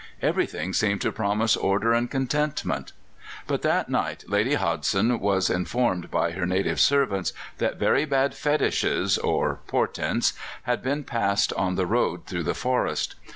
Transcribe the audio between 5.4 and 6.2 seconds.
informed